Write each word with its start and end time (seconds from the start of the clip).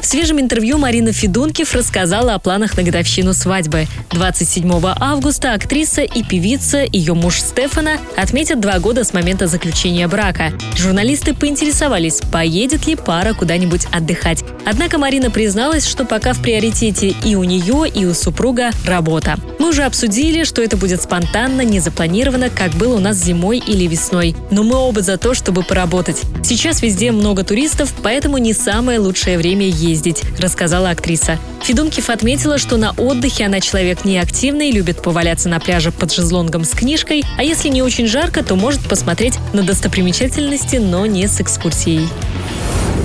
В 0.00 0.06
свежем 0.06 0.40
интервью 0.40 0.78
Марина 0.78 1.12
Федункив 1.12 1.74
рассказала 1.74 2.34
о 2.34 2.38
планах 2.38 2.76
на 2.76 2.82
годовщину 2.82 3.34
свадьбы. 3.34 3.86
27 4.12 4.70
августа 5.00 5.54
актриса 5.54 6.02
и 6.02 6.22
певица, 6.22 6.84
ее 6.90 7.14
муж 7.14 7.40
Стефана, 7.40 7.98
отметят 8.16 8.60
два 8.60 8.78
года 8.78 9.04
с 9.04 9.12
момента 9.12 9.46
заключения 9.46 10.06
брака. 10.08 10.52
Журналисты 10.76 11.34
поинтересовались, 11.34 12.20
поедет 12.32 12.86
ли 12.86 12.94
пара 12.96 13.34
куда-нибудь 13.34 13.86
отдыхать. 13.92 14.44
Однако 14.64 14.98
Марина 14.98 15.30
призналась, 15.30 15.86
что 15.86 16.04
пока 16.04 16.32
в 16.32 16.40
приоритете 16.42 17.14
и 17.24 17.34
у 17.34 17.44
нее, 17.44 17.88
и 17.88 18.06
у 18.06 18.14
супруга 18.14 18.70
работа. 18.86 19.36
Мы 19.58 19.70
уже 19.70 19.82
обсудили, 19.82 20.44
что 20.44 20.62
это 20.62 20.76
будет 20.76 21.02
спонтанно, 21.02 21.62
не 21.62 21.80
запланировано, 21.80 22.50
как 22.50 22.72
было 22.72 22.96
у 22.96 23.00
нас 23.00 23.16
зимой 23.16 23.58
или 23.58 23.86
весной. 23.86 24.36
Но 24.50 24.62
мы 24.62 24.76
оба 24.76 25.02
за 25.02 25.18
то, 25.18 25.34
чтобы 25.34 25.62
поработать. 25.62 26.22
Сейчас 26.42 26.82
везде 26.82 27.12
много 27.12 27.44
туристов, 27.44 27.92
поэтому 28.02 28.38
не 28.38 28.52
самое 28.52 28.98
лучшее 28.98 29.36
время 29.36 29.68
ездить, 29.88 30.22
рассказала 30.38 30.90
актриса. 30.90 31.38
Федункив 31.62 32.10
отметила, 32.10 32.58
что 32.58 32.76
на 32.76 32.92
отдыхе 32.92 33.46
она 33.46 33.60
человек 33.60 34.04
неактивный, 34.04 34.70
любит 34.70 35.02
поваляться 35.02 35.48
на 35.48 35.60
пляже 35.60 35.92
под 35.92 36.12
шезлонгом 36.12 36.64
с 36.64 36.70
книжкой, 36.70 37.24
а 37.36 37.44
если 37.44 37.68
не 37.68 37.82
очень 37.82 38.06
жарко, 38.06 38.42
то 38.42 38.56
может 38.56 38.80
посмотреть 38.88 39.38
на 39.52 39.62
достопримечательности, 39.62 40.76
но 40.76 41.06
не 41.06 41.26
с 41.26 41.40
экскурсией. 41.40 42.08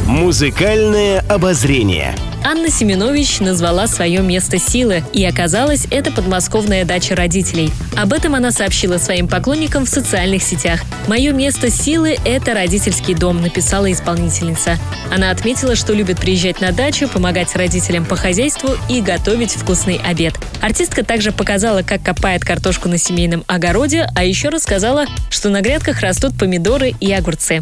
Музыкальное 0.07 1.19
обозрение. 1.21 2.15
Анна 2.45 2.69
Семенович 2.69 3.39
назвала 3.39 3.87
свое 3.87 4.21
место 4.21 4.59
силы, 4.59 5.01
и 5.13 5.23
оказалось, 5.23 5.87
это 5.89 6.11
подмосковная 6.11 6.83
дача 6.83 7.15
родителей. 7.15 7.71
Об 7.95 8.11
этом 8.11 8.35
она 8.35 8.51
сообщила 8.51 8.97
своим 8.97 9.29
поклонникам 9.29 9.85
в 9.85 9.89
социальных 9.89 10.43
сетях. 10.43 10.81
«Мое 11.07 11.31
место 11.31 11.69
силы– 11.69 12.17
это 12.25 12.53
родительский 12.53 13.13
дом»,– 13.13 13.41
написала 13.41 13.89
исполнительница. 13.89 14.77
Она 15.09 15.31
отметила, 15.31 15.75
что 15.75 15.93
любит 15.93 16.19
приезжать 16.19 16.59
на 16.59 16.73
дачу, 16.73 17.07
помогать 17.07 17.55
родителям 17.55 18.03
по 18.05 18.17
хозяйству 18.17 18.71
и 18.89 18.99
готовить 18.99 19.51
вкусный 19.51 20.01
обед. 20.03 20.33
Артистка 20.61 21.05
также 21.05 21.31
показала, 21.31 21.81
как 21.81 22.03
копает 22.03 22.43
картошку 22.43 22.89
на 22.89 22.97
семейном 22.97 23.45
огороде, 23.47 24.09
а 24.15 24.25
еще 24.25 24.49
рассказала, 24.49 25.05
что 25.29 25.49
на 25.49 25.61
грядках 25.61 26.01
растут 26.01 26.37
помидоры 26.37 26.93
и 26.99 27.11
огурцы. 27.13 27.61